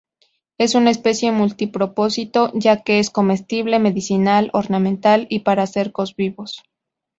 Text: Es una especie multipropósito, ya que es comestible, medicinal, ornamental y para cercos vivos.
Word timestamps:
Es 0.57 0.73
una 0.73 0.89
especie 0.89 1.31
multipropósito, 1.31 2.49
ya 2.55 2.81
que 2.81 2.97
es 2.97 3.11
comestible, 3.11 3.77
medicinal, 3.77 4.49
ornamental 4.51 5.27
y 5.29 5.41
para 5.41 5.67
cercos 5.67 6.15
vivos. 6.15 6.63